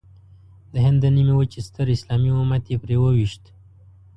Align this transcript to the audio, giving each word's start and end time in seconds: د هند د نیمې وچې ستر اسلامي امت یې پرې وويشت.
د 0.73 0.75
هند 0.85 0.97
د 1.01 1.05
نیمې 1.15 1.33
وچې 1.35 1.59
ستر 1.67 1.87
اسلامي 1.95 2.31
امت 2.39 2.63
یې 2.71 2.77
پرې 2.83 2.95
وويشت. 2.99 3.43